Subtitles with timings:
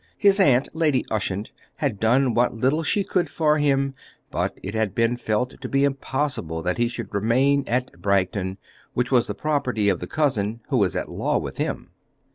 [0.17, 3.93] His aunt, Lady Ushant, had done what little she could for him,
[4.31, 8.57] but it had been felt to be impossible that he should remain at Bragton,
[8.95, 11.91] which was the property of the cousin who was at law with him.